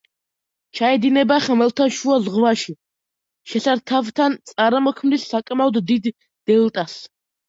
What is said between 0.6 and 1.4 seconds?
ჩაედინება